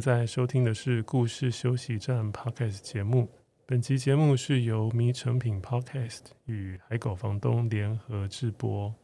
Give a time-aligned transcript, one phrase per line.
[0.00, 3.28] 在收听的是故事休息站 Podcast 节目。
[3.66, 8.94] 本期节目是由迷成品 Podcast 与海狗房东联合制播。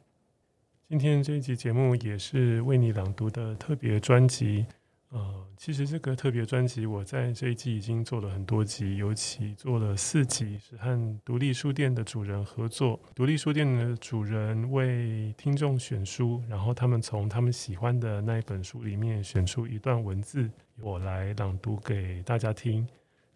[0.89, 4.65] 今天这一集节目也是为你朗读的特别专辑。
[5.11, 12.99] 呃，其实这个特别专辑我在这一季已经做了很多集，尤其做了四集，是和独立书店的主人合作。
[13.15, 22.87] 独立书店的主人为听众选书，然后他们从他们喜欢的那一本书里面选出一段文字，我来朗读给大家听。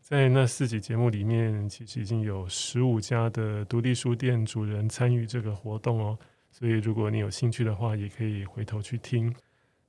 [0.00, 6.18] 在那四集节目里面，其实已经有十五家的独立书店主人参与这个活动哦。
[6.50, 9.34] 所以如果你有兴趣的话，也可以回头去听。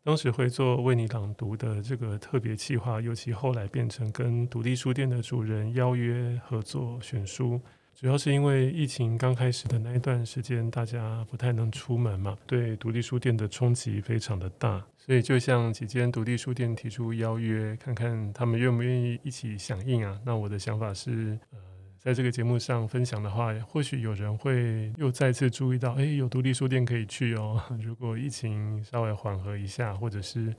[0.04, 7.60] 当时会做为你朗读的这个特别企划，尤其后来变成跟独立书店的主人邀约合作选书，
[8.02, 20.20] 主要是因为疫情刚开始的那一段时间，大家不太能出门嘛，对独立书店的冲击非常的大，所以就向几间独立书店提出邀约，看看他们愿不愿意一起响应啊。
[20.26, 21.60] 那我的想法是，呃。
[22.00, 27.62] 在这个节目上分享的话，或许有人会又再次注意到，哎，有独立书店可以去哦。
[27.80, 30.52] 如果疫情稍微缓和一下，或者是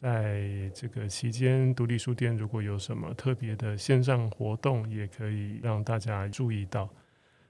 [0.00, 6.88] 在这个期间，独立书店如果有什么特别的线上活动，也可以让大家注意到。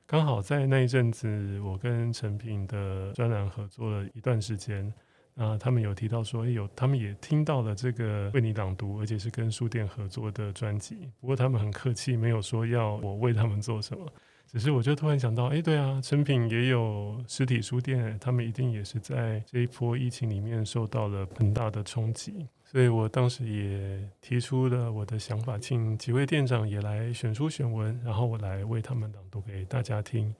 [0.06, 4.90] 刚好在那一阵子，我跟诚品的专栏合作了一段时间。
[5.34, 11.12] 啊，他们有提到说，有他们也听到了这个为你朗读，而且是跟书店合作的专辑。
[11.20, 14.10] 不过他们很客气，没有说要我为他们做什么。
[14.50, 22.46] 只是我就突然想到，哎，对啊，诚品也有实体书店，他们一定也是在这一波疫情里面受到了很大的冲击。
[22.64, 30.34] 所以我当时也提出了我的想法，请几位店长也来选书选文，然后我来为他们朗读给大家听。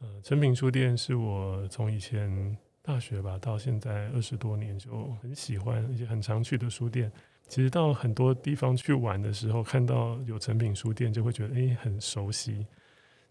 [0.00, 2.56] 呃，诚品书店是我从以前。
[2.86, 7.10] 大学吧，到现在二十多年，就很喜欢，而且很常去的书店。
[7.48, 12.66] 其实到很多地方去玩的时候，看到有诚品书店，就会觉得诶，很熟悉。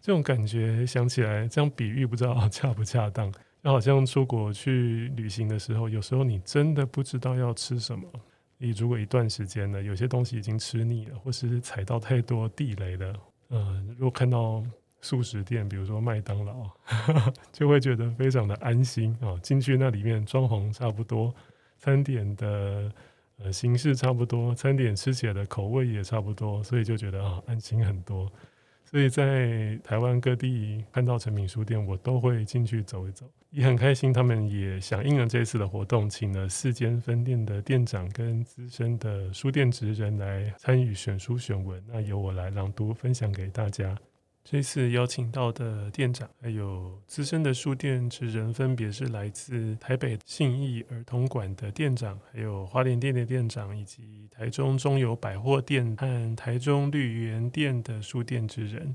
[0.04, 3.32] 这种感觉想起来，这样比喻不知道 恰不恰当。
[3.64, 8.06] 就好像出国去旅行的时候，有时候你真的不知道要吃什么。
[8.58, 13.14] 你如果一段时间了，有些东西已经吃腻了，或是踩到太多地雷了，
[13.50, 14.64] 嗯，如果看到。
[15.06, 16.70] 素食店，比如说麦当劳，
[17.52, 19.38] 就会觉得非常的安心啊。
[19.44, 21.36] 进去那里面装潢差不多，
[21.78, 22.90] 餐点的
[23.40, 28.32] 呃形式差不多，餐点吃起来的口味也差不多，所以就觉得啊安心很多。
[28.94, 34.14] 所以在台湾各地看到成品书店，我都会进去走一走，也很开心。
[34.14, 43.98] 他们也响应了这次的活动，请了四间分店的店长跟资深的书店职人来参与选书选文，那由我来朗读分享给大家。
[44.44, 58.94] 这次邀请到的店长，还有资深的书店职人，分别是来自台北信义儿童馆的店长，还有花莲店的店长，以及台中中友百货店和台中绿园店的书店职人。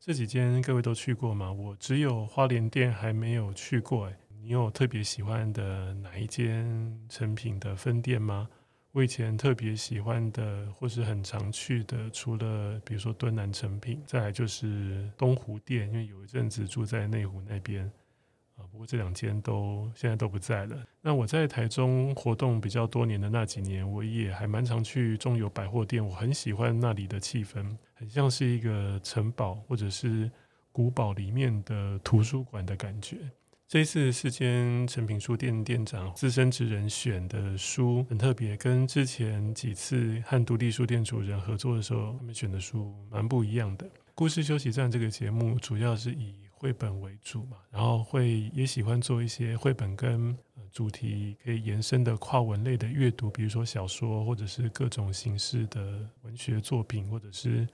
[0.00, 1.52] 这几间各位都去过吗？
[1.52, 4.06] 我只有花莲店还没有去过。
[4.06, 8.48] 哎，你有特别喜欢的哪一间成品的分店吗？
[8.92, 17.84] 我以前特别喜欢的，或是很常去的，除了比如说敦南诚品，再来就是东湖店，因为有一阵子住在内湖那边
[18.56, 18.66] 啊。
[18.72, 20.76] 不过这两间都现在都不在了。
[21.00, 27.64] 那我在台中活动比较多年的那几年，我也还蛮常去中友百货店，我很喜欢那里的气氛，
[27.94, 30.28] 很像是一个城堡或者是
[30.72, 33.18] 古堡里面的图书馆的感觉。
[33.70, 43.88] 这一次是间诚品书店店长资深职人选的书很特别，跟之前几次和独立书店主人合作的时候，他们选的书蛮不一样的。
[44.12, 50.36] 故事休息站这个节目主要是以绘本为主嘛，然后会也喜欢做一些绘本跟
[50.72, 57.68] 主题可以延伸的跨文类的阅读，比如说小说或者是各种形式的文学作品，或者是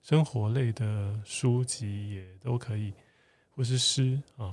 [0.00, 2.94] 生活类的书籍也都可以，
[3.50, 4.50] 或是诗啊。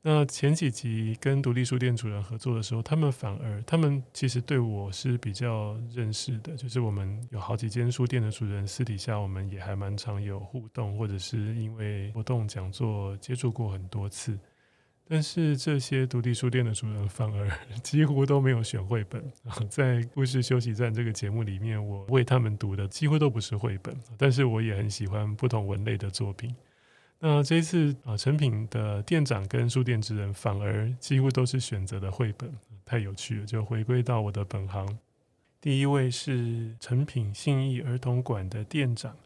[0.00, 14.38] 那前几集跟独立书店主人合作的时候，他们反而他们其实对我是比较认识的，就是我们有好几间书店的主人，私底下我们也还蛮常有互动，或者是因为活动讲座接触过很多次。
[15.10, 17.50] 但是这些独立书店的主人反而
[17.82, 19.24] 几乎都没有选绘本。
[19.68, 26.54] 在故事休息站这个节目里面，我为他们读的几乎都不是绘本，但是我也很喜欢不同文类的作品。
[27.20, 32.52] 那这一次啊，诚品的店长跟书店之人反而几乎都是选择的绘本，
[32.84, 33.46] 太有趣了。
[33.46, 34.98] 就回归到我的本行，
[35.60, 39.16] 第一位是诚品信义儿童馆的店长。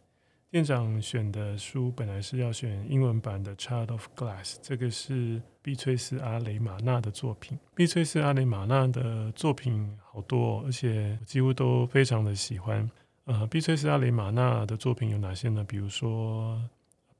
[0.50, 7.58] 店长选的书本来是要选英文版的《Child of Glass》，这个是碧翠丝阿雷玛娜的作品。
[7.74, 12.90] 碧翠丝阿雷玛娜的作品好多，而且几乎都非常的喜欢。
[13.24, 15.64] 呃，碧翠丝阿雷玛娜的作品有哪些呢？
[15.66, 16.56] 比如说《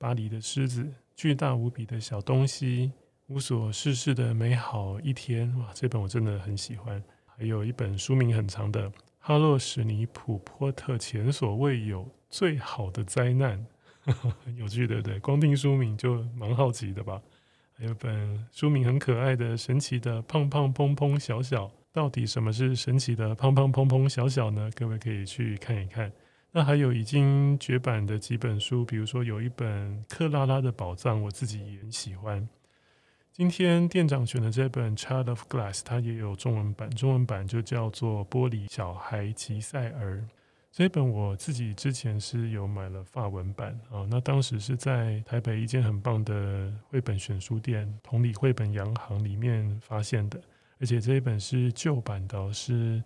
[0.03, 0.83] 巴黎的狮子》、
[1.15, 2.89] 《巨大无比的小东西》、
[3.29, 5.49] 《无所事事的美好一天》。
[5.61, 7.01] 哇，这本我真的很喜欢。
[7.25, 8.91] 还有一本书名很长的
[9.21, 12.03] 《哈洛史尼普波特前所未有》。
[12.29, 13.65] 最好的灾难，
[14.45, 15.21] 很 有趣，对不对？
[15.21, 17.23] 光听书名就蛮好奇的吧？
[17.75, 24.69] 还有本书名很可爱的《神奇的胖胖砰砰小小》，到底什么是神奇的胖胖砰砰小小呢？
[24.75, 26.11] 各位可以去看一看。
[26.55, 32.47] 那还有已经绝版的几本书，比如说有一本《克拉拉的宝藏》，我自己也很喜欢。
[33.33, 40.19] 今天店长选的这本《Child of Glass》，它也有中文版，中文版就叫做《玻璃小孩吉赛尔》。
[40.71, 50.39] 这本我自己之前是有买了法文版啊，那当时是在台北一间很棒的绘本选书店——同里绘本洋行里面发现的，
[50.79, 53.03] 而且这一本是旧版的，是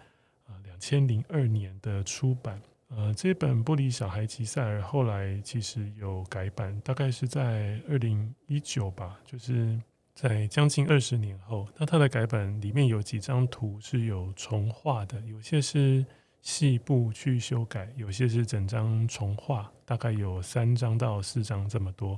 [0.49, 2.61] 啊两千零二年的出版。
[2.97, 9.79] 呃，这本《玻璃小孩吉赛尔》后来其实有改版，大概是在二零一九吧，就是
[10.15, 11.69] 在将近二十年后。
[11.77, 16.05] 那它的改版里面有几张图是有重画的，有些是。
[16.43, 22.17] 细部去修改，有些是整张重画，大概有三张到四张这么多。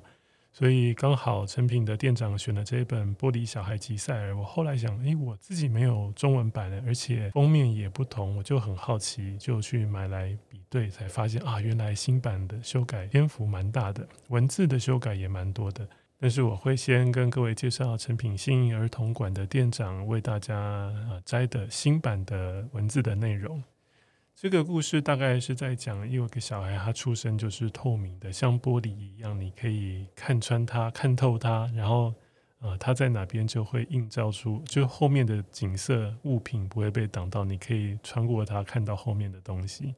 [0.58, 4.32] 所以刚好诚品的店长选了这一本《玻璃小孩吉赛尔》。
[4.36, 15.88] 我后来想，诶，我自己没有中文版的，而且封面也不同，我就很好奇，就去买来比对，才发现啊，原来新版的修改篇幅蛮大的，文字的修改也蛮多的。
[16.18, 23.62] 但是我会先跟各位介绍诚品新儿童馆的店长为大家啊摘的新版的文字的内容。
[24.40, 32.14] 这个故事大概是在讲，有一个小孩，他出生就是透明的，像玻璃一样，你可以看穿他，看透他，然后，
[32.60, 39.92] 呃，他在哪边就会映照出，就后面的景色物品不会被挡到，你可以穿过他看到后面的东西，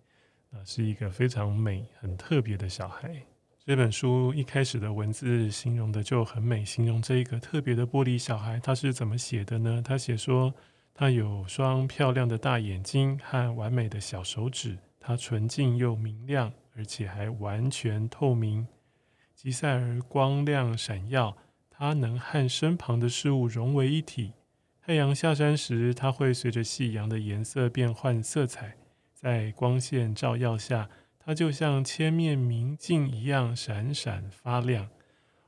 [0.52, 3.14] 啊，是一个非常美、很特别的小孩。
[3.66, 9.82] 这本书一开始的文字形容的就很美，形容这一个特别的玻璃小孩，他是怎么写的呢？
[9.84, 10.54] 他写说。
[11.00, 18.69] 它有双漂亮的大眼睛和完美的小手指，它纯净又明亮，而且还完全透明。
[19.35, 21.35] 吉赛尔光亮闪耀，
[21.70, 24.35] 它能和身旁的事物融为一体。
[24.85, 28.76] 太阳下山时，它会随着夕阳的颜色变换色彩，
[29.14, 34.91] 在光线照耀下，它就像千面明镜一样闪闪发亮。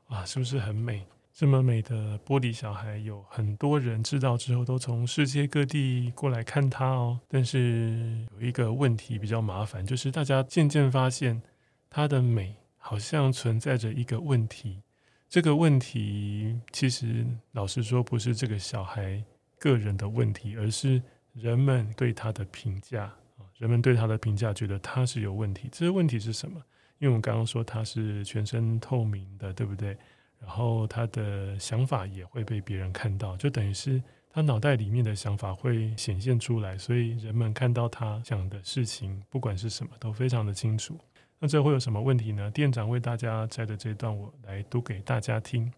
[0.07, 1.07] 啊，是不是很美？
[1.35, 7.19] 这么美的玻璃小孩，有很多人知道之后，都从世界各地过来看他哦。
[7.27, 11.41] 但是有一个问题比较麻烦，就是大家渐渐发现，
[11.89, 14.83] 他的美好像存在着一个问题。
[15.27, 19.25] 这个问题其实老实说，不是这个小孩
[19.59, 21.03] 个人的问题，而是
[21.33, 23.49] 人们对他的评价啊。
[23.57, 25.71] 人们对他的评价，觉得他是有问题。
[25.73, 26.63] 这个问题是什么？
[26.99, 29.97] 因为我们刚刚说他是全身透明的，对不对？
[30.45, 40.99] 然后他的想法也会被别人看到，就等于是他脑袋里面的想法会显现出来，所以人们看到他想的事情，不管是什么，都非常的清楚。
[41.39, 42.51] 那这会有什么问题呢？
[42.51, 45.73] 店长为大家摘的这段，我来读给大家听。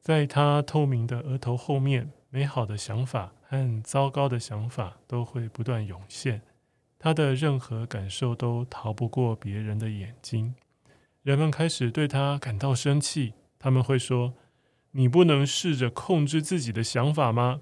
[0.00, 6.40] 在他透明的额头后面，美好的想法和糟糕的想法都会不断涌现，
[6.98, 10.54] 他的任何感受都逃不过别人的眼睛。
[11.22, 13.34] 人们开始对他感到生气。
[13.60, 14.34] 他们会说
[14.92, 17.60] ：“你不能试着控制自己的想法吗？”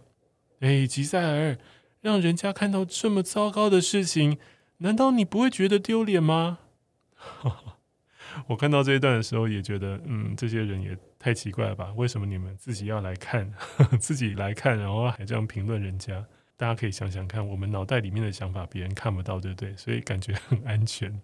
[0.61, 1.59] 哎，吉赛尔，
[2.01, 4.39] 让人家看到这么糟糕的事情，
[4.79, 6.61] 难道你不会觉得丢脸吗？
[8.47, 11.93] 我看到这一段的时候也觉得，嗯，这些人也太奇怪了吧？
[11.97, 13.53] 为什么你们自己要来看，
[13.99, 16.25] 自己来看，然后还这样评论人家？
[16.57, 19.77] 大家可以想想看，我们脑袋里面的想法别人看不到，对不对？
[19.77, 21.21] 所以感觉很安全。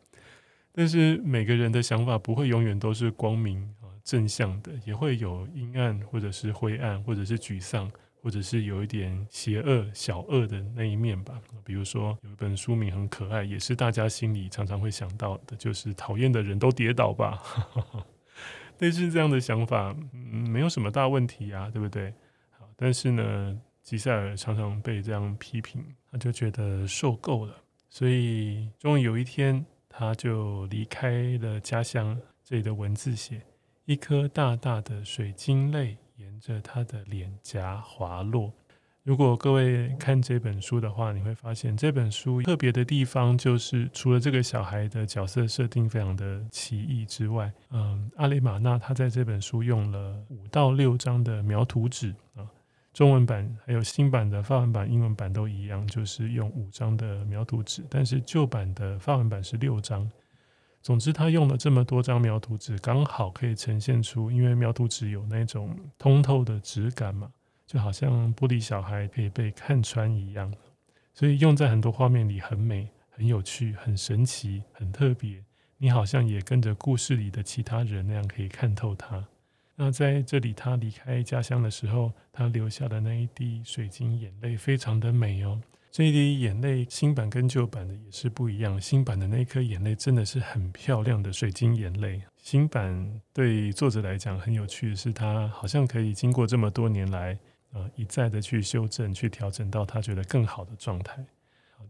[0.73, 3.75] 但是每个人的想法不会永远都是光明。
[4.05, 7.91] 正向的也会有阴暗，或者是灰暗，或者是沮丧，
[8.23, 11.41] 或者是有一点邪恶、小恶的那一面吧。
[11.65, 17.43] 比如说有一本书名很可爱，也是大家心里常常会想到的，就是讨厌的人都跌倒吧。
[18.81, 22.13] 类似这样的想法，嗯，没有什么大问题啊，对不对？
[22.59, 27.57] 好，但是呢，吉赛尔常常被这样批评，他就觉得受够了，
[27.89, 32.21] 所以终于有一天，他就离开了家乡。
[32.43, 33.41] 这里的文字写：
[33.87, 38.51] 一颗大大的水晶泪沿着他的脸颊滑落。
[39.03, 52.49] 如果各位看这本书的话，你会发现这本书特别的地方就是，除了这个小孩的角色设定非常的奇异之外，嗯，阿雷玛娜他在这本书用了五到六张的描图纸啊，
[52.95, 60.11] 中文版还有新版的法文版、英文版都一样，就是用五张的描图纸，但是旧版的法文版是六张。
[60.85, 67.33] 总之，他用了这么多张描图纸，刚好可以呈现出，因为描图纸有那种通透的质感嘛。
[67.67, 70.53] 就好像玻璃小孩可以被看穿一样，
[71.15, 75.43] 所以用在很多画面里很美、很有趣、很神奇、很特别。
[75.79, 79.27] 你好像也跟着故事里的其他人那样可以看透它。
[79.77, 85.59] 那在这里，他离开家乡的时候，他流下的那一滴水晶眼泪非常的美哦。
[85.97, 88.81] 这一滴眼泪，新版跟旧版的也是不一样。
[88.81, 92.21] 新版的那一颗眼泪真的是很漂亮的水晶眼泪。
[92.37, 97.39] 新版对作者来讲很有趣的是，他好像可以经过这么多年来。
[97.75, 101.25] 呃，一再的去修正、去调整到他觉得更好的状态。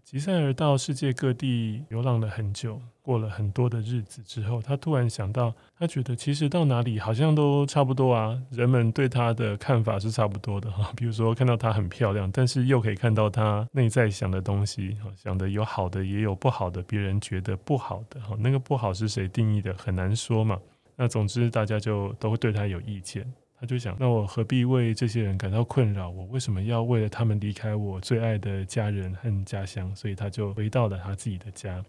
[0.02, 10.92] 吉赛尔到世界各地流浪了很久，过了很多的日子之后，他突然想到，他觉得其实到哪里好像都差不多啊，人们对他的看法是差不多的哈。
[10.96, 20.58] 比如说看到他很漂亮，但是又可以看到他内在想的东西，想的有好的，也有不好的，别人觉得不好的哈，那个不好是谁定义的，很难说嘛。
[20.96, 23.26] 那总之大家就都会对他有意见。
[23.64, 26.10] 他就想，那我何必为这些人感到困扰？
[26.10, 29.96] 我为什么要为了他们离开我最爱的家人和家乡？
[29.96, 31.82] 所以他就回到了他自己的家。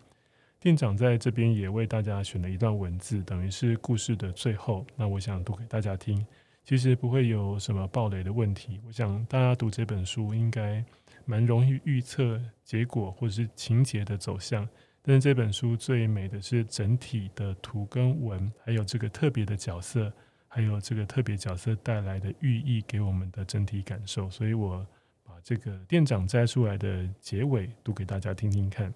[0.61, 4.87] 店长在这边也为大家选了一段文字，等于是故事的最后。
[4.95, 6.25] 那我想读给大家听，
[6.63, 8.79] 其实不会有什么爆雷的问题。
[8.87, 10.81] 我想大家读这本书应该
[11.25, 14.65] 蛮容易预测结果或者是情节的走向。
[15.01, 20.09] 但是这本书最美的是整体的图跟文，还有这个特别的角色。
[20.55, 24.87] 还有这个特别角色带来的寓意给我们的整体感受，所以我
[25.21, 28.93] 把这个店长摘出来的结尾读给大家听听看。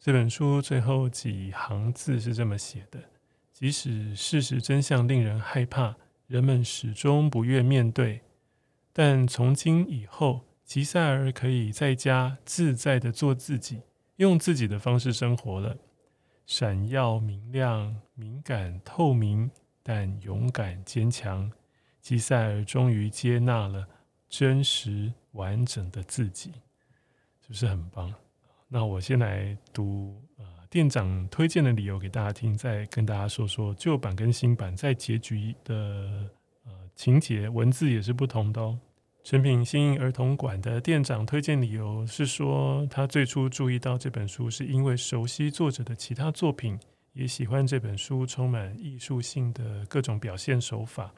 [0.00, 2.98] 这本书最后几行字是这么写的：
[3.52, 5.94] 即使事实真相令人害怕，
[6.28, 8.22] 人们始终不愿面对，
[8.90, 13.82] 但从今以后，吉赛尔可以在家自在地做自己，
[14.16, 15.76] 用自己的方式生活了，
[16.46, 19.50] 闪耀明亮、敏感透明。
[19.82, 21.50] 但勇敢坚强，
[22.00, 23.86] 吉赛尔终于接纳了
[24.28, 26.52] 真实完整的自己，
[27.40, 28.12] 是不是很棒？
[28.68, 35.74] 那我先来读呃店长推荐的理由给大家听，再跟大家说说旧版跟新版在结局的
[36.64, 38.78] 呃情节文字也是不同的哦。
[39.24, 46.78] 诚品新儿童馆的店长推荐理由是说，他最初注意到这本书是因为熟悉作者的其他作品。
[47.12, 51.12] 也喜欢这本书充满艺术性的各种表现手法，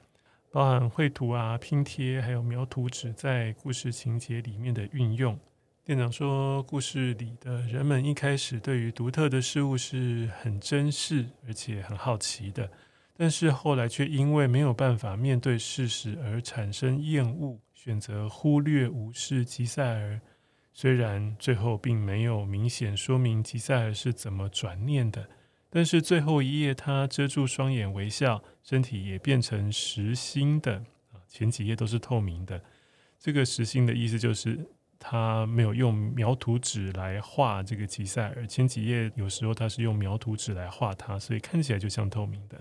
[0.51, 5.39] 包含绘图啊、拼贴，还有描图纸在故事情节里面的运用。
[5.85, 12.69] 店长说，故事里的人们一开始对于独特的事物是很珍视，而且很好奇的，
[13.17, 20.21] 但是后来却因为没有办法面对事实而产生厌恶，选择忽略、无视吉赛尔。
[20.73, 25.29] 虽然最后并没有明显说明吉赛尔是怎么转念的。
[25.75, 30.76] 但是最后一页，他遮住双眼微笑，身体也变成实心的
[31.12, 31.19] 啊。
[31.26, 32.62] 前几页都是透明的，
[33.19, 34.64] 这个实心的意思就是
[35.00, 38.47] 他没有用描图纸来画这个吉赛尔。
[38.47, 42.57] 前几页有时候他是用描图纸来画他，所以看起来就像透明的。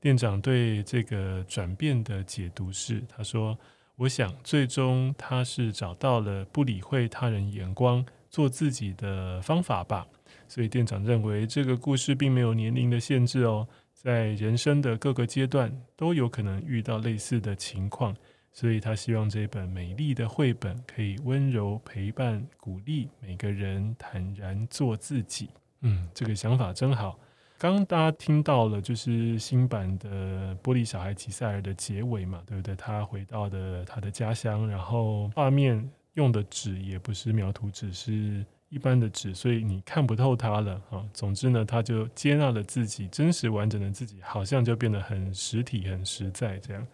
[0.00, 3.56] 店长对这个转变的解读是，他说
[3.94, 10.08] ：“我想最终他是找到了不理会他人眼光，做自己的方法吧。”
[10.46, 18.14] 所以店长认为这个故事并没有年龄的限制哦，在人生的各个阶段都有可能遇到类似的情况，
[18.52, 25.50] 所以他希望这本美丽的绘本可以温柔陪伴、鼓励每个人坦然做自己。
[25.80, 27.18] 嗯，这个想法真好。
[27.58, 32.76] 刚大家听到了，就是新版的《玻璃小孩吉赛尔》的结尾嘛，对不对？
[32.76, 38.46] 他回到的他的家乡，然后画面用的纸也不是描图纸，是。
[38.68, 41.04] 一般的纸，所以你看不透它了啊。
[41.12, 46.86] 总之呢，他就接纳了自己真实完整的自己，好像就变得很实体、很实在这样。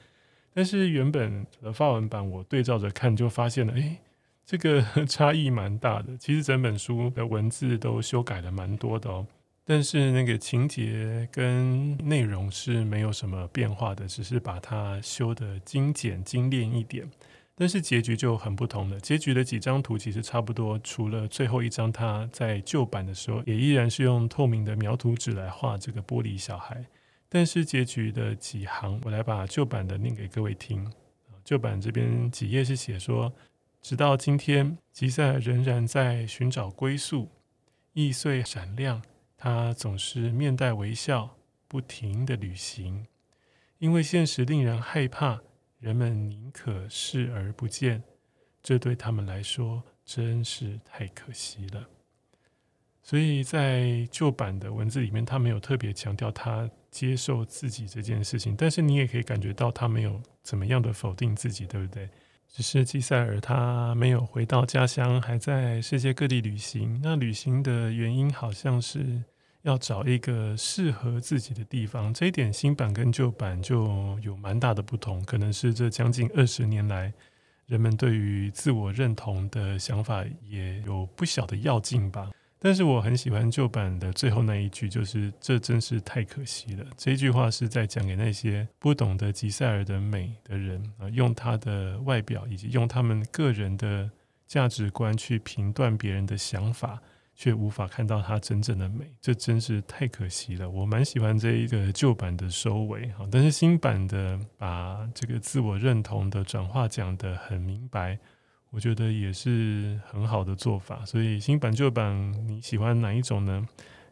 [0.53, 3.97] 但是原本的发文版，我对照着看，就发现了，诶，
[4.47, 6.17] 这个 差异蛮大的。
[6.17, 9.27] 其实整本书的文字都修改了蛮多的哦。
[9.67, 17.11] 但是那个情节跟内容是没有什么变化的，只是把它修得精简精炼一点。
[17.57, 18.99] 但是结局就很不同了。
[18.99, 26.85] 结局的几张图其实差不多，除了最后一张，他在旧版的时候也依然是用透明的描图纸来画这个玻璃小孩。
[27.29, 30.93] 但是结局的几行，我来把旧版的念给各位听。
[31.45, 33.33] 旧版这边几页是写说，
[33.83, 37.29] 直到今天，吉赛仍然在寻找归宿，
[37.93, 39.03] 易碎闪亮，
[39.37, 41.37] 他总是面带微笑，
[41.69, 43.07] 不停地旅行，
[43.79, 45.41] 因为现实令人害怕。
[45.85, 48.03] 人们宁可视而不见，
[48.63, 51.87] 这对他们来说真是太可惜了。
[53.03, 62.09] 所以在旧版的文字里面，他没有特别强调他接受自己这件事情，但是你也可以感觉到他没有怎么样的否定自己，对不对？
[62.49, 66.99] 只是吉赛尔他没有回到家乡，还在世界各地旅行。
[67.03, 69.23] 那旅行的原因好像是。
[69.65, 75.25] 要找一个适合自己的地方，这一点新版跟旧版就有蛮大的不同。
[75.25, 77.11] 可能是这将近二十年来，
[77.67, 82.31] 人们对于自我认同的想法也有不小的跃进吧。
[82.59, 86.85] 但是我很喜欢旧版的最后那一句，就是“这真是太可惜了”。
[86.97, 94.11] 这句话是在讲给那些不懂得吉赛尔的美的人啊，用他的外表以及用他们个人的
[94.47, 97.01] 价值观去评断别人的想法。
[97.35, 100.71] 却无法看到它真正的美，这真是太可惜了。
[100.71, 108.19] 我蛮喜欢这一个旧版的收尾哈，但是新版的把这个自我认同的转化讲得很明白，
[108.71, 111.05] 我觉得也是很好的做法。
[111.05, 113.67] 所以新版旧版你喜欢哪一种呢？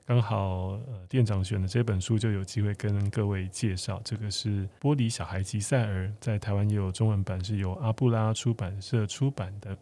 [0.05, 4.01] 刚好呃店长选的这本书就有机会跟各位介绍。
[4.05, 9.79] 这个是《玻璃小孩吉赛尔》，在台湾也有中文版，是由阿布拉出版社出版的。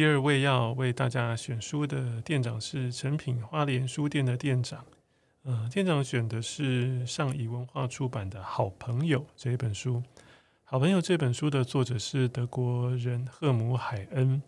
[0.00, 4.82] 第二位要为大家选书的店长是诚品花莲书店的店长，
[5.42, 9.96] 呃，店长选的是上以文化出版的《好朋友》这一本书，
[10.64, 14.42] 《好朋友》这本书的作者是德国人赫姆海恩。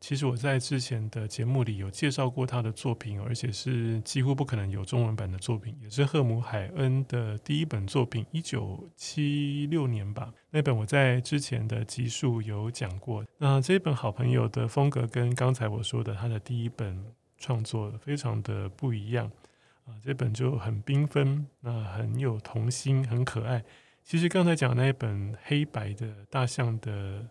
[0.00, 10.32] 其实我在之前的节目里有介绍过他的作品，而且是几乎不可能有中文版的作品，也是赫姆海恩的第一本作品，一九七六年吧。
[10.50, 13.24] 那本我在之前的集数有讲过。
[13.38, 17.04] 那这本好朋友的风格跟刚才我说的他的第一本
[17.38, 19.30] 创作非常的不一样
[19.86, 23.64] 啊，这本就很缤纷，那很有童心，很可爱。
[24.04, 27.28] 其实刚才讲那一本黑白的大象的。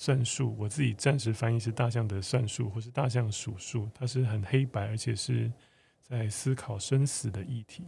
[0.00, 3.90] 算术，我自己暂时翻译是大象的算术，或是大象数数。
[3.92, 5.52] 它是很黑白，而且是
[6.00, 7.82] 在思考生死的议题，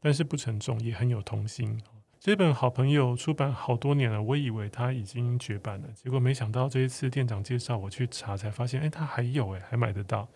[0.00, 1.80] 但是不沉重，也很有童心。
[2.18, 10.28] 这本好朋友出版好多年了，我以为它已经绝版了，结果没想到这一次店长介绍我去查，才发现，哎，它还有，哎，还买得到。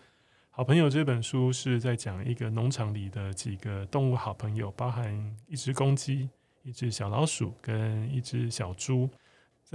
[0.49, 6.29] 好朋友这本书是在讲一个农场里的几个动物好朋友，包含一只公鸡、
[6.63, 9.09] 一只小老鼠跟一只小猪。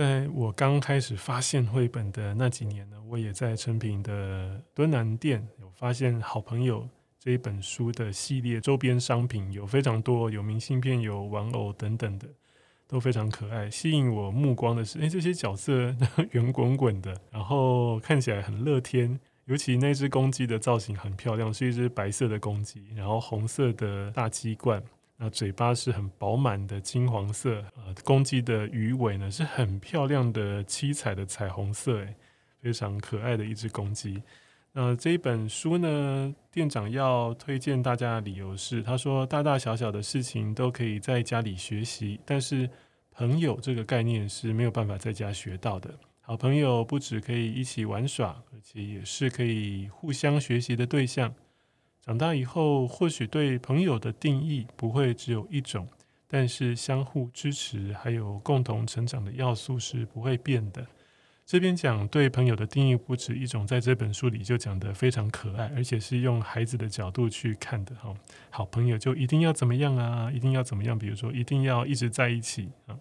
[0.01, 6.81] 在我刚开始发现绘本的那几年呢，我也在诚品的敦南店有发现《好朋友》
[7.19, 12.27] 这一本书的系列周边商品，有非常多，有明信片、有玩偶等等的，
[12.89, 13.69] 都非常可爱。
[13.69, 15.95] 吸引我目光的是，诶，这些角色
[16.33, 24.83] 圆滚滚的，然后看起来很乐天，尤其那只公鸡的造型很漂亮，是一只白色的公鸡，然后红色的大鸡冠。
[25.23, 32.17] 那嘴巴是很饱满的金黄色，呃，公鸡的鱼尾呢是很漂亮的七彩的彩虹色，诶，
[32.63, 34.23] 非常可爱的一只公鸡。
[34.73, 42.71] 那这一本书呢，店长要推荐大家的理由是，他说大大小小的事情都可以在家里学习，但是
[43.11, 45.93] 朋友这个概念是没有办法在家学到的。
[46.23, 51.35] 好朋友不只可以一起玩耍，而且也是可以互相学习的对象。
[52.03, 55.87] 长大以后，或许对朋友的定义不会只有一种，
[56.27, 60.87] 但是相互支持还有共同成长的要素是不会变的。
[61.45, 68.15] 这边讲对朋友的定义不止一种，在这本书里就讲得非常可爱，而且是用孩子的角度去看的哈。
[68.49, 70.31] 好朋友就一定要怎么样啊？
[70.33, 70.99] 一定要怎么样？
[70.99, 72.97] 比如说一定要一直在一起啊？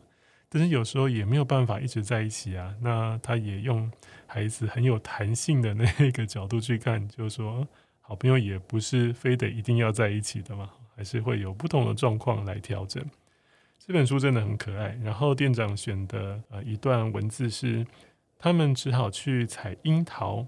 [0.50, 2.76] 但是有时候也没有办法一直在一起啊。
[2.82, 3.92] 那他也用
[4.26, 7.66] 孩子很有弹性的那个角度去看，就是说。
[8.10, 13.06] 好朋友也不是非得一定要在一起的嘛，还是会有不同的状况来调整。
[13.78, 14.98] 这本书真的很可爱。
[15.04, 17.86] 然后店长选的呃一段文字是：
[18.40, 20.48] 他们只好去采樱桃。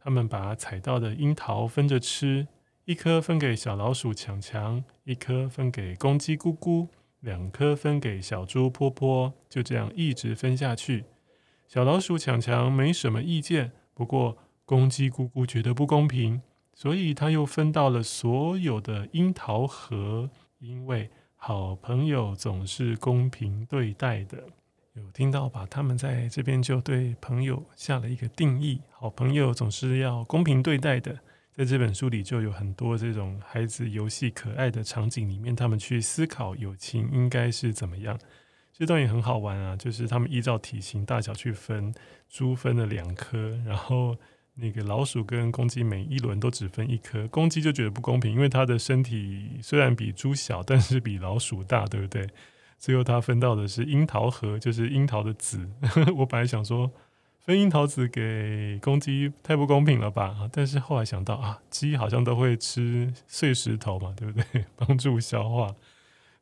[0.00, 2.48] 他们把采到的樱桃分着吃，
[2.86, 6.88] 一颗分给小老鼠强强，一颗分给公鸡咕咕，
[7.20, 11.04] 两颗分给小猪波波，就这样一直分下去。
[11.68, 16.40] 小老鼠强强没什么意见，不过公鸡咕咕觉得不公平，
[16.74, 24.44] 所以他又分到了所有的樱桃核，因为好朋友总是公平对待的。
[24.94, 25.66] 有听到吧？
[25.70, 31.18] 他们在这边就对朋友下了一个定义：好朋友总是要公平对待的。
[31.50, 38.18] 在这本书里就有很多这种孩子游戏可爱的场景里面，他们去思考友情应该是怎么样。
[38.72, 41.94] 这段也很好玩啊，就是他们依照体型大小去分，
[42.28, 44.16] 猪分了两颗，然后
[44.54, 52.28] 那个老鼠跟公鸡每一轮都只分一颗，公鸡就觉得不公平，因为它的身体虽然比猪小，但是比老鼠大，对不对？
[52.78, 55.68] 最后它分到的是樱桃核，就是樱桃的籽。
[56.16, 56.90] 我本来想说
[57.38, 60.48] 分樱桃籽给公鸡太不公平了吧？
[60.52, 64.64] 但是后来想到啊，鸡好像都会吃碎石头嘛，对不对？
[64.76, 65.74] 帮助消化。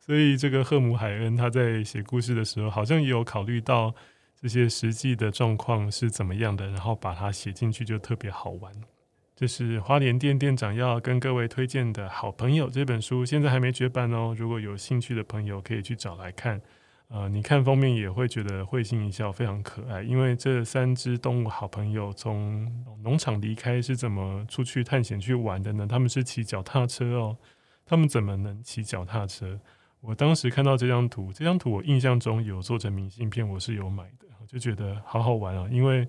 [0.01, 3.95] 所以这个赫姆海恩他在写故事的时候，好像也有考虑到
[4.41, 8.73] 这些实际的状况是怎么样的，然后把它写进去就特别好玩。
[9.37, 14.35] 这是花莲店店长要跟各位推荐的好朋友这本书，现在还没绝版哦。
[14.37, 16.61] 如果有兴趣的朋友可以去找来看。
[17.13, 20.01] 呃，你看封面也会觉得会心一笑，非常可爱。
[20.01, 22.71] 因为这三只动物好朋友从
[23.03, 25.89] 农场离开是怎么出去探险去玩的呢？
[25.89, 27.37] 他们是骑脚踏车哦。
[27.85, 29.59] 他们怎么能骑脚踏车？
[30.01, 36.09] 我当时看到这张图，这张图我印象中有做成明信片，我是有买的，就觉得好好玩啊，因为。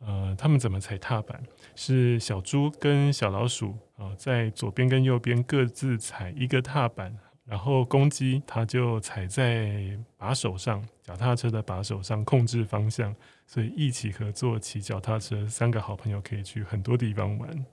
[0.00, 1.42] 呃，他们怎么踩踏板？
[1.74, 7.12] 是小猪跟小老鼠啊，在左边跟右边各自踩一个踏板，
[7.44, 13.12] 然后公鸡它就踩在把手上，脚踏车的把手上控制方向，
[13.44, 17.66] 所以一起合作骑脚踏车，三个好朋友可以去很多地方玩。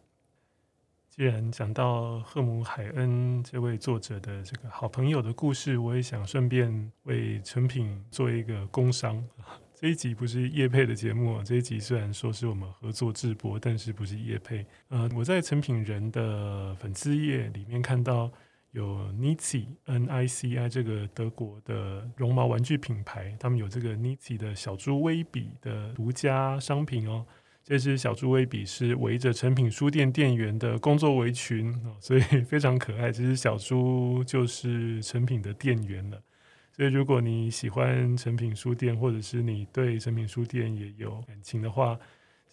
[1.07, 9.23] 既然讲到赫姆海恩这位作者的这个好朋友的故事，我也想顺便为成品做一个工商。
[9.85, 14.65] 这一集不是叶配的节目，这一集虽然说是我们合作制播，但是不是叶配。
[14.87, 18.31] 呃，我在成品人的粉丝页里面看到
[18.71, 27.23] 有 Nici N I C I 这个德国的绒毛玩具品牌，他们有这个 Nici 的小猪威比的独家商品哦。
[27.63, 33.11] 这只小猪威比是围着成品书店店员的工作围裙，所以 非常可爱。
[33.11, 36.19] 这只小猪就是成品的店员了。
[36.75, 41.97] 所以，如果你喜欢诚品书店，或者是你对诚品书店也有感情的话，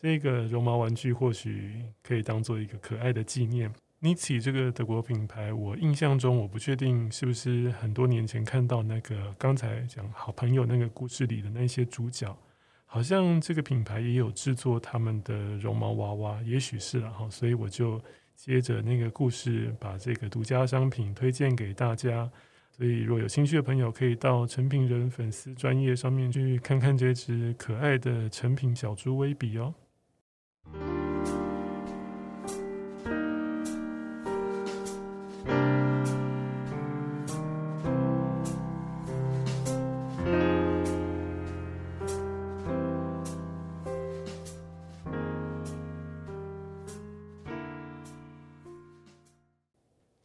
[0.00, 3.68] 这个绒毛玩具或许可以当做一个可爱的纪念。
[4.00, 12.32] Nici 这个德国品牌，我印象中我不确定是不是很多年前看到那个刚才讲好朋友那个故事里的那些主角，
[12.86, 17.28] 好像这个品牌也有制作他们的绒毛娃娃，也许是了哈。
[17.28, 18.00] 所以我就
[18.36, 22.30] 接着那个故事，把这个独家商品推荐给大家。
[22.74, 29.74] 所以，若有兴趣的朋友，可以到成品人粉丝专业上面去看看这只可爱的成品小猪威比哦。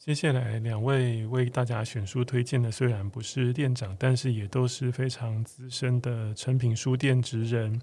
[0.08, 7.78] 接下来两位为大家选书推荐的，虽然不是店长，但是也都是非常资深的成品书店职人。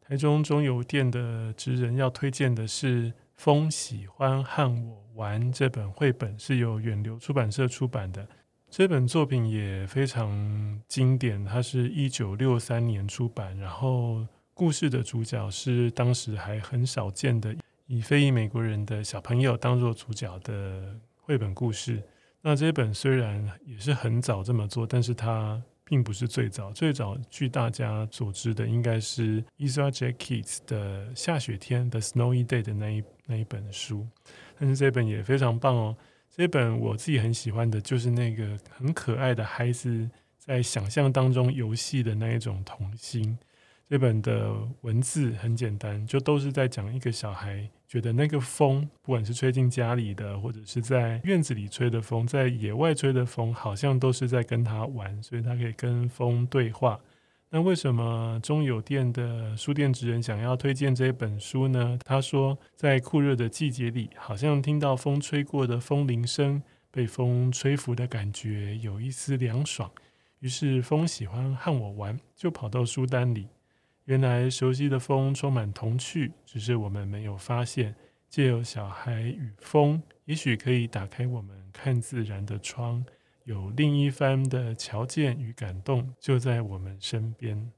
[0.00, 8.26] 台中中油店的职人要推荐的是《风喜欢和我玩》这本绘本，是由远流出版社出版的。
[8.70, 17.54] 这本作品也非常经典，它是一九六三年出版，然后故事的主角是当时还很少见的
[17.88, 20.98] 以非裔美国人的小朋友当做主角的。
[21.32, 22.02] 绘本故事，
[22.42, 26.70] 那这本虽然也是很早这么做，但是它并不是最早。
[26.72, 34.06] 最早据大家所知的，应该是 Isra j a c k e t s 的《下雪天》的 Snowy Day 的那一那一本书。
[34.58, 35.96] 但是这本也非常棒哦。
[36.28, 43.38] 这本我自己很喜欢的，就是那个很可爱的孩子在想象当中游戏的那一种童心。
[43.92, 44.50] 这本的
[44.80, 56.98] 文字很简单，就都是在讲一个小孩觉得那个风，不管是吹进家里的，或者是在院子里吹的风，在野外吹的风，好像都是在跟他玩，所以他可以跟风对话。
[57.50, 61.98] 那为什么中友店的书店职人想要推荐这本书呢？
[62.02, 69.90] 他说，在酷热的季节里，好像听到风吹过的风铃声，被风吹拂的感觉有一丝凉爽。
[70.38, 73.48] 于是风喜欢和我玩，就跑到书单里。
[74.04, 77.94] 原来熟悉的风充满童趣，只是我们没有发现。
[78.28, 83.04] 借由小孩与风，也许可以打开我们看自然的窗，
[83.44, 87.70] 有另一番的瞧见与感动就在我们身边。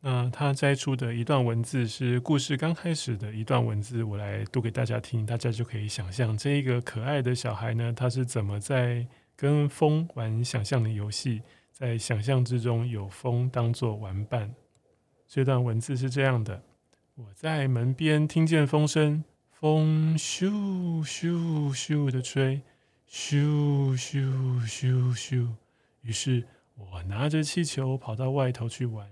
[0.00, 11.40] 那他摘出的一段文字是故事刚开始的一段文字，我来读给大家听，大家就可以想象这一个可爱的小孩呢，他是怎么在跟风玩想象的游戏，
[11.70, 14.52] 在想象之中有风当作玩伴。
[15.32, 16.60] 这段文字是这样的：
[17.14, 19.22] 我在门边听见风声。
[19.52, 20.50] 风咻
[21.04, 22.62] 咻咻的吹，
[23.08, 24.24] 咻咻
[24.66, 25.46] 咻咻。
[26.00, 29.08] 于是我拿着气球跑到外头去玩。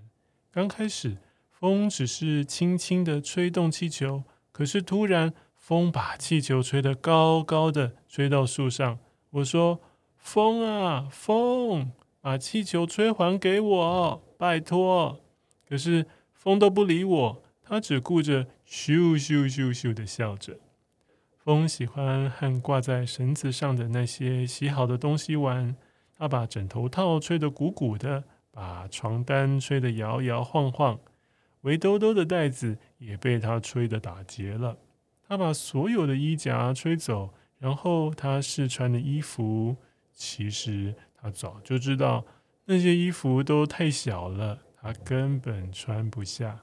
[0.51, 1.19] 刚开始，
[1.53, 8.99] 风只是轻轻的吹动气球，可是突然，风把气球吹得高高的，吹到树上。
[9.31, 9.81] 我说
[10.19, 15.21] ：“风啊，风，把气球吹还给我，拜托。”
[15.69, 17.43] 可是风都不理我。
[17.63, 20.59] 他只顾着咻咻咻咻的笑着。
[21.37, 25.77] 风喜欢和挂在绳子上的那些洗好的东西玩。
[26.17, 30.99] 他把枕头套吹得鼓鼓的，把床单吹得摇摇晃晃，
[31.61, 34.79] 围兜兜的袋子也被他吹得打结了。
[35.29, 39.77] 他把所有的衣夹吹走，然后他试穿的衣服，
[40.13, 42.25] 其实他早就知道
[42.65, 44.59] 那些衣服都太小了，
[44.93, 46.59] 他根本穿不下。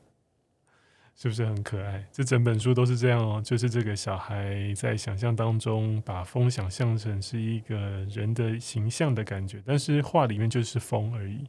[1.18, 2.06] 是不是很可爱？
[2.12, 7.78] 这整本书都是这样哦，就是这个小孩在想象当中把风想象成是一个
[8.10, 11.46] 人的形象的感觉，但是画里面就是风而已。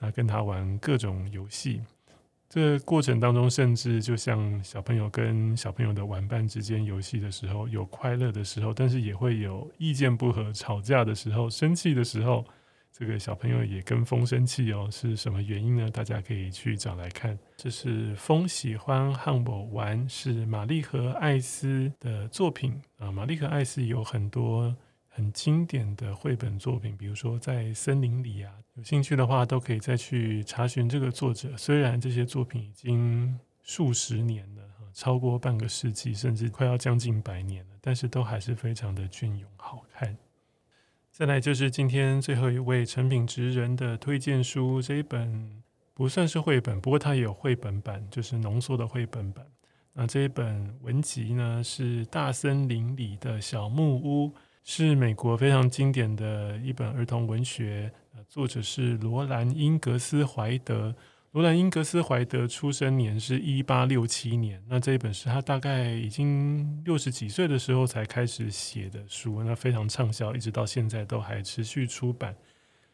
[0.00, 1.82] 啊，跟他玩各种游戏，
[2.48, 12.42] 这过程当中，甚至就像小朋友跟小朋友的玩伴之间游戏的时候，有快乐的时候，但是也会有意见不合、吵架的时候、生气的时候。
[12.98, 15.90] 这个小朋友也跟风生气哦，是什么原因呢？
[15.90, 17.38] 大家可以去找来看。
[17.54, 23.12] 这是风喜欢汉堡玩，是玛丽和艾斯的作品啊。
[23.12, 24.74] 玛丽和艾斯有很多
[25.08, 31.54] 很经典的绘本作品，比如说在森林里啊，有兴趣的话都可以再去查询这个作者。
[31.54, 34.62] 虽然这些作品已经数十年了，
[34.94, 40.16] 超过半个世纪，甚至快要将近百年了，但是都还是非常的隽永好看。
[41.16, 45.62] 再来就是今天最后一位成品职人的推荐书，这一本
[45.94, 49.42] 不算是绘本，不过它也有绘本版，就是浓缩的绘本版。
[49.94, 54.28] 那这一本文集呢，是《大森林里的小木屋》，
[54.62, 57.90] 是美国非常经典的一本儿童文学，
[58.28, 60.94] 作者是罗兰·英格斯怀德。
[61.32, 72.34] 罗兰·英格斯怀德出生年是一八六七年，那这一本是他大概已经六十几岁的时候才开始写的书，那非常畅销，一直到现在都还持续出版。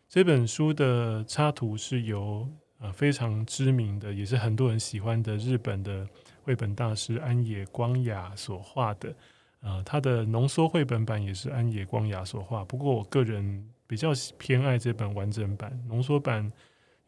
[0.09, 2.49] 这本书的插图是由
[2.81, 6.05] 呃非常知名的，也是很多人喜欢的日本的
[6.43, 9.15] 绘本大师安野光雅所画的，
[9.61, 12.65] 呃，他的浓缩绘本版也是安野光雅所画。
[12.65, 16.53] 不过我个人比较偏爱这本完整版，浓缩版。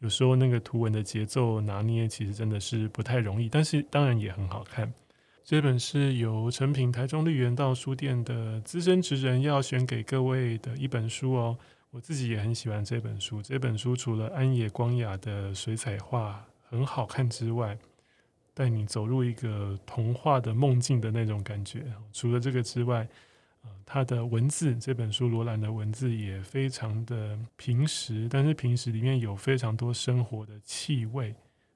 [0.05, 4.93] 有时候那个图文的节奏拿捏，其实真的是不太容易，但是当然也很好看。
[5.43, 11.57] 这本是由诚品台中绿园道书店的资深职人要选给各位的一本书哦。
[11.89, 13.41] 我自己也很喜欢这本书。
[13.41, 17.75] 这本书除了安野光雅的水彩画很好看之外，
[18.53, 21.83] 带你走入一个童话的梦境的那种感觉。
[22.13, 23.07] 除了这个之外，
[23.85, 31.29] 他的文字，这本书罗兰的文字也非常的平实，但是平实里面有非常多生活的气味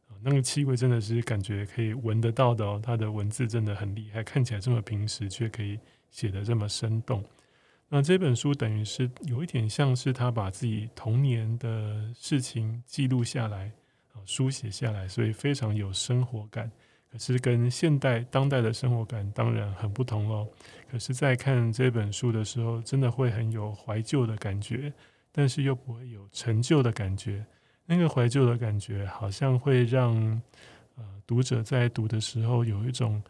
[0.07, 2.79] 啊，那个气味真的是感觉可以闻得到的哦。
[2.83, 7.23] 他的文字真的很厉害，看起来这么平实，却可以写得这么生动。
[7.87, 13.71] 那这本书等于是有一点像是他把自己童年的事情记录下来
[14.13, 16.71] 啊，书写下来，所以非常有生活感。
[17.11, 20.47] 可是跟现代当代的生活感当然很不同哦。
[20.91, 24.93] 可是，在看这本书的时候，真的会很有怀旧的感觉，
[25.31, 27.45] 但是又不会有陈旧的感觉。
[27.85, 30.15] 那个怀旧的感觉，好像会让
[30.95, 33.21] 呃读者在读的时候有一种，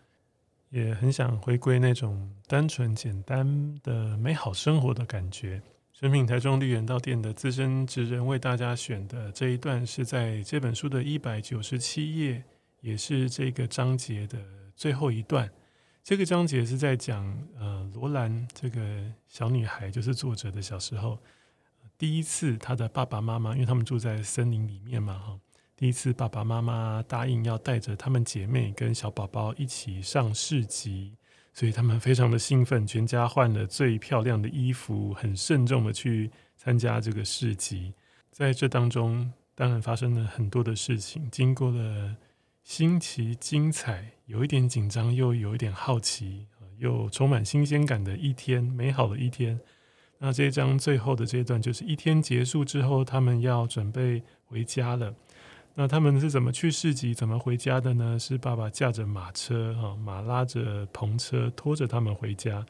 [0.70, 3.46] 也很想回归那种单纯简单
[3.82, 5.62] 的美好生活的感觉。
[5.94, 12.44] 诚品台中绿园道店的资深职人为大家选的这一段，是在这本书的一百九十七页。
[12.82, 14.40] 也是这个章节的
[14.76, 15.50] 最后一段。
[16.02, 18.80] 这个章节是在讲，呃，罗兰这个
[19.28, 21.20] 小女孩，就是作者的小时候，
[21.98, 25.40] 第一次她的爸爸妈妈，因为他们住在森林里面嘛，哈，
[25.76, 31.14] 第一次爸爸妈妈答应要带着她们姐妹跟小宝宝一起上市集，
[31.54, 37.94] 所以他们非常的兴奋，全家换了最漂亮的衣服，很慎重的去参加这个市集。
[38.32, 42.16] 在这当中，当然发生了很多的事情，经过了。
[42.70, 46.46] 新奇、精彩，有一点紧张，又有一点好奇，
[46.78, 49.60] 又充满新鲜感的一天，美好的一天。
[50.20, 55.12] 那这一章最后的这一段，就是一天结束之后，他们要准备回家了。
[55.74, 58.20] 那他们是怎么去市集、怎么回家的呢？
[58.20, 62.64] 是爸爸驾着马车，哈，马拉着篷车，拖着他们回家。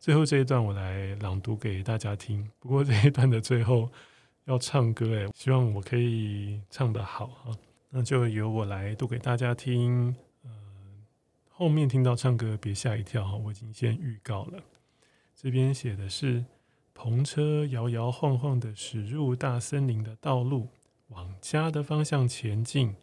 [0.00, 2.50] 最后这一段我来朗读给大家听。
[2.58, 3.92] 不过这一段的最后
[4.46, 7.52] 要唱歌，哎，希望我可以唱得好哈。
[7.96, 10.16] 那就由我来读给大家听。
[10.42, 10.50] 呃，
[11.48, 14.60] 后面听到唱歌别吓一跳，我已经先预告了。
[15.36, 16.44] 这边写的是
[16.92, 20.70] 篷车摇摇晃晃的驶入大森林的道路，
[21.10, 22.96] 往家的方向前进。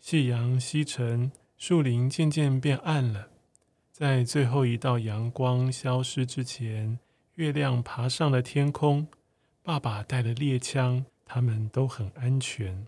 [0.00, 3.28] 夕阳西沉，树林渐渐变暗了。
[3.92, 6.98] 在最后一道阳光消失之前，
[7.34, 9.06] 月亮爬上了天空。
[9.62, 12.86] 爸爸带了猎枪，他们都很安全。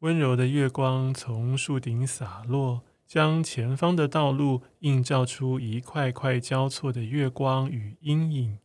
[0.00, 8.58] 温柔的月光从树顶洒落，将前方的道路映照出一块块交错的月光与阴影。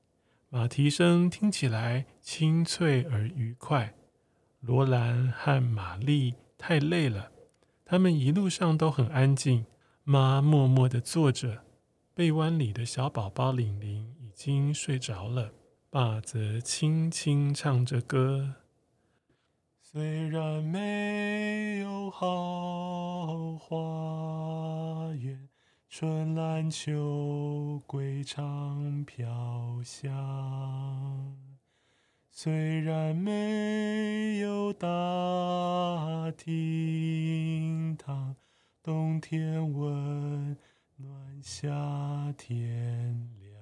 [0.50, 3.96] 马蹄声听起来清脆而愉快。
[4.62, 7.32] 罗兰和玛丽太累了，
[7.84, 9.66] 他们一路上都很安静。
[10.06, 11.64] 妈默默地坐着，
[12.14, 15.52] 被弯里的小宝宝玲玲已经睡着了。
[15.90, 18.54] 爸则轻轻唱着歌。
[19.96, 25.48] 虽然没有好花园，
[25.88, 30.14] 春兰秋归长飘香。
[32.30, 34.88] 虽然没有大
[36.36, 38.36] 厅堂。
[38.84, 40.58] 冬天温
[40.98, 43.58] 暖，夏天凉。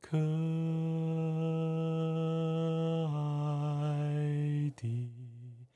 [0.00, 0.16] 可
[4.82, 5.68] 的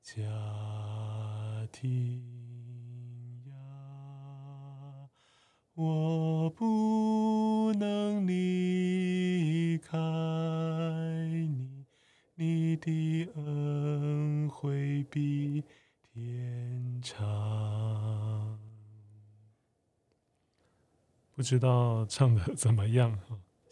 [0.00, 0.22] 家
[1.70, 2.24] 庭
[3.44, 3.52] 呀，
[5.74, 9.98] 我不能离开
[11.28, 11.84] 你，
[12.34, 15.62] 你的恩惠比。
[16.18, 18.58] 天长，
[21.34, 23.18] 不知道唱的怎么样？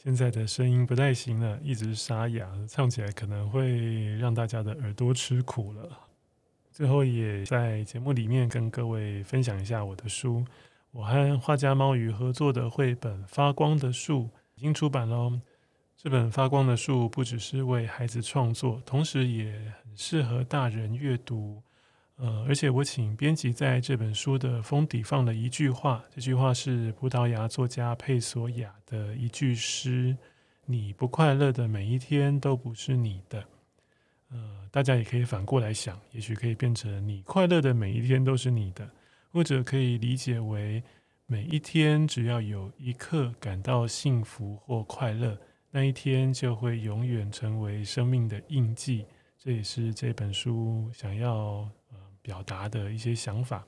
[0.04, 5.88] 现在的声音不太行了，一直沙哑，唱起来可能会让大家的耳朵吃苦了。
[6.70, 10.44] 最后也在节目里面跟各位分享一下我的书，
[10.90, 14.24] 我和画家猫鱼合作的绘本《发光的树》
[14.56, 15.40] 已经出版了。
[15.96, 21.62] 这本《发光的树》不只是为孩子创作，同时也很适合大人阅读。
[22.16, 30.16] 呃，而且我请编辑在这本书的封底放了一句话，这句话是葡萄牙作家佩索亚的一句诗
[30.64, 33.44] ：“你不快乐的每一天都不是你的。”
[34.30, 38.88] 呃，大家也可以反过来想，也许可以变成“你快乐的每一天都是你的”，
[39.32, 40.80] 或者可以理解为
[41.26, 45.36] 每一天只要有一刻感到幸福或快乐，
[45.72, 49.04] 那一天就会永远成为生命的印记。
[49.36, 51.68] 这也是这本书想要。
[52.24, 53.62] 表达的一些想法。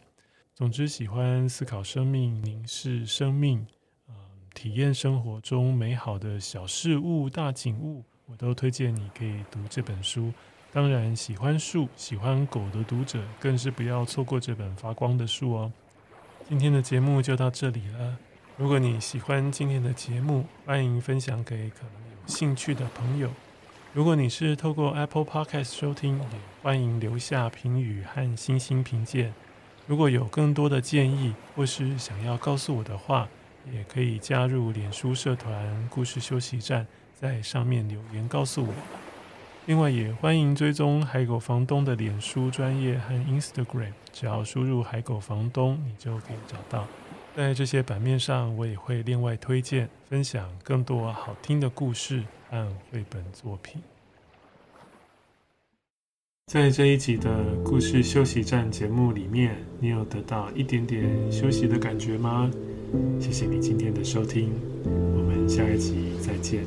[0.54, 3.66] 总之，喜欢思考生命、凝视生命，
[4.08, 4.14] 嗯，
[4.54, 10.32] 体验生活中美好的小事物、大景物，我都推荐你可以读这本书。
[10.72, 15.72] 当然，喜欢树、喜欢狗的读者，更是不要错过这本发光的树哦。
[16.48, 18.16] 今天的节目就到这里了。
[18.56, 23.30] 如果你喜欢今天的节目，欢迎分享给可能有兴趣的朋友。
[23.96, 29.32] 如果你是透过 Apple Podcast 收听，也欢迎留下评语和星星评鉴。
[29.86, 33.26] 如果有更多的建议或是想要告诉我的话，
[33.72, 36.86] 也可以加入脸书社团“故事休息站”，
[37.18, 38.74] 在上面留言告诉我。
[39.64, 46.86] 另外，也欢迎追踪海狗房东的脸书专业和 Instagram，只要输入“海狗房东”，你就可以找到。
[47.36, 52.24] 在这些版面上，我也会另外推荐分享更多好听的故事。
[52.48, 53.82] 和绘本作品，
[56.46, 62.48] 在这一集的故事休息站节目里面，你有得到一点点休息的感觉吗？
[63.20, 64.52] 谢谢你今天的收听，
[64.84, 66.64] 我们下一集再见。